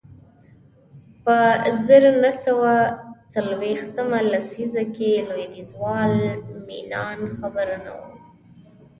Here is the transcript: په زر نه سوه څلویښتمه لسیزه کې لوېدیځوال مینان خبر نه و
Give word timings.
په 1.23 1.35
زر 1.85 2.03
نه 2.23 2.31
سوه 2.43 2.73
څلویښتمه 3.33 4.19
لسیزه 4.31 4.83
کې 4.95 5.11
لوېدیځوال 5.27 6.13
مینان 6.67 7.19
خبر 7.37 7.67
نه 7.85 7.91
و 7.97 8.01